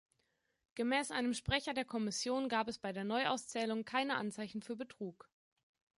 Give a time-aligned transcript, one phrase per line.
[0.73, 5.29] Gemäß einem Sprecher der Kommission gab es bei der Neuauszählung keine Anzeichen für Betrug.